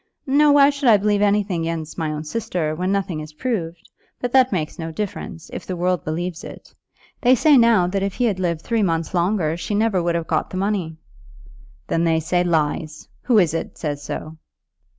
No; 0.25 0.51
why 0.51 0.71
should 0.71 0.89
I 0.89 0.97
believe 0.97 1.21
anything 1.21 1.61
against 1.61 1.95
my 1.95 2.11
own 2.11 2.23
sister 2.23 2.73
when 2.73 2.91
nothing 2.91 3.19
is 3.19 3.33
proved. 3.33 3.87
But 4.19 4.31
that 4.31 4.51
makes 4.51 4.79
no 4.79 4.91
difference, 4.91 5.51
if 5.53 5.63
the 5.67 5.75
world 5.75 6.03
believes 6.03 6.43
it. 6.43 6.73
They 7.21 7.35
say 7.35 7.55
now 7.55 7.85
that 7.85 8.01
if 8.01 8.15
he 8.15 8.23
had 8.25 8.39
lived 8.39 8.63
three 8.63 8.81
months 8.81 9.13
longer 9.13 9.55
she 9.55 9.75
never 9.75 10.01
would 10.01 10.15
have 10.15 10.25
got 10.25 10.49
the 10.49 10.57
money." 10.57 10.97
"Then 11.85 12.03
they 12.03 12.19
say 12.19 12.43
lies. 12.43 13.07
Who 13.21 13.37
is 13.37 13.53
it 13.53 13.77
says 13.77 14.01
so? 14.01 14.37